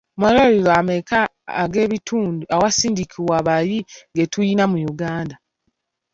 Malwaliro 0.19 0.71
ameka 0.81 1.19
ag'ebitundu 1.63 2.43
awasindikibwa 2.55 3.33
abayi 3.41 3.77
getuyina 4.15 4.63
mu 4.71 4.77
Uganda? 4.91 5.35